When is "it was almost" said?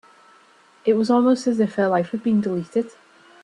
0.83-1.45